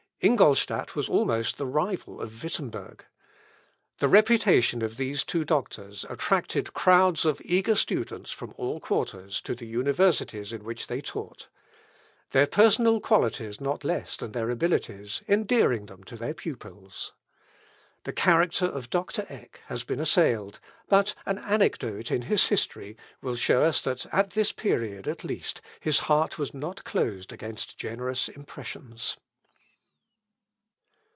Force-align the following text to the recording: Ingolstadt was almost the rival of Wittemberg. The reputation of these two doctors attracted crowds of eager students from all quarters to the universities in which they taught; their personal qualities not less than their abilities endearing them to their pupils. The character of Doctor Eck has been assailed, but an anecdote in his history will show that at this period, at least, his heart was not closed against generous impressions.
Ingolstadt 0.23 0.95
was 0.95 1.09
almost 1.09 1.57
the 1.57 1.65
rival 1.65 2.21
of 2.21 2.43
Wittemberg. 2.43 3.03
The 3.97 4.07
reputation 4.07 4.83
of 4.83 4.97
these 4.97 5.23
two 5.23 5.43
doctors 5.43 6.05
attracted 6.09 6.75
crowds 6.75 7.25
of 7.25 7.41
eager 7.43 7.73
students 7.73 8.29
from 8.31 8.53
all 8.55 8.79
quarters 8.79 9.41
to 9.41 9.55
the 9.55 9.65
universities 9.65 10.53
in 10.53 10.63
which 10.63 10.85
they 10.85 11.01
taught; 11.01 11.47
their 12.33 12.45
personal 12.45 12.99
qualities 13.01 13.59
not 13.59 13.83
less 13.83 14.15
than 14.15 14.31
their 14.31 14.51
abilities 14.51 15.23
endearing 15.27 15.87
them 15.87 16.03
to 16.03 16.15
their 16.15 16.35
pupils. 16.35 17.13
The 18.03 18.13
character 18.13 18.67
of 18.67 18.91
Doctor 18.91 19.25
Eck 19.27 19.61
has 19.69 19.83
been 19.83 19.99
assailed, 19.99 20.59
but 20.87 21.15
an 21.25 21.39
anecdote 21.39 22.11
in 22.11 22.21
his 22.21 22.49
history 22.49 22.95
will 23.23 23.35
show 23.35 23.65
that 23.71 24.05
at 24.11 24.29
this 24.33 24.51
period, 24.51 25.07
at 25.07 25.23
least, 25.23 25.61
his 25.79 25.97
heart 26.01 26.37
was 26.37 26.53
not 26.53 26.83
closed 26.83 27.33
against 27.33 27.79
generous 27.79 28.29
impressions. 28.29 29.17